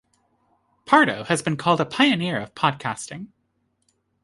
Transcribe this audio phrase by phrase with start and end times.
[0.85, 3.27] Pardo has been called a "pioneer" of podcasting.